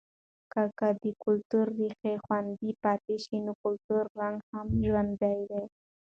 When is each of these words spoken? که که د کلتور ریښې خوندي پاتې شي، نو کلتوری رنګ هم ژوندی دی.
که 0.53 0.63
که 0.77 0.87
د 1.01 1.03
کلتور 1.23 1.65
ریښې 1.79 2.13
خوندي 2.23 2.71
پاتې 2.83 3.15
شي، 3.25 3.35
نو 3.45 3.51
کلتوری 3.63 4.11
رنګ 4.21 4.37
هم 4.51 4.67
ژوندی 4.85 5.39
دی. 5.49 5.63